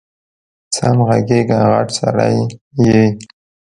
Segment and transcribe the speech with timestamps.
[0.75, 2.35] سم غږېږه غټ سړی
[2.85, 3.01] یې